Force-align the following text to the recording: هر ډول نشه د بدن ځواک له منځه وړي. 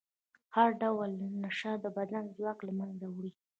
هر 0.55 0.69
ډول 0.81 1.11
نشه 1.41 1.71
د 1.83 1.85
بدن 1.97 2.23
ځواک 2.35 2.59
له 2.67 2.73
منځه 2.79 3.05
وړي. 3.09 3.31